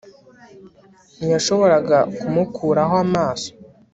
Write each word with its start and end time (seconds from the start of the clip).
ntiyashoboraga 1.17 1.97
kumukuraho 2.19 2.95
amaso 3.05 3.49